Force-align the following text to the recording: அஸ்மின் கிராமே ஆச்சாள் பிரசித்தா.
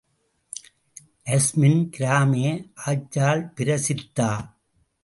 அஸ்மின் 1.33 1.81
கிராமே 1.95 2.47
ஆச்சாள் 2.87 3.43
பிரசித்தா. 3.55 4.31